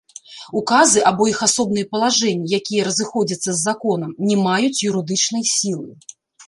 [0.59, 5.89] Указы або іх асобныя палажэнні, якія разыходзяцца з законам, не маюць юрыдычнай сілы.